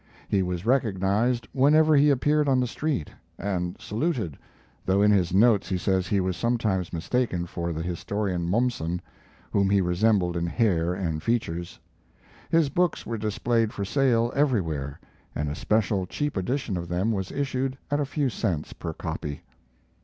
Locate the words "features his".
11.21-12.69